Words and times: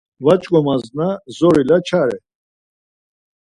Va 0.23 0.33
ç̌ǩomasna 0.41 1.07
zorila 1.37 1.77
çare. 1.87 2.17